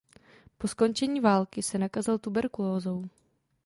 Po 0.57 0.67
skončení 0.67 1.19
války 1.19 1.63
se 1.63 1.77
nakazil 1.77 2.17
tuberkulózou. 2.19 3.09